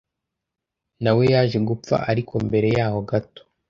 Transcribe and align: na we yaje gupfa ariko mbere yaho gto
na 1.03 1.11
we 1.17 1.23
yaje 1.33 1.57
gupfa 1.69 1.95
ariko 2.11 2.33
mbere 2.47 2.67
yaho 2.77 2.99
gto 3.09 3.41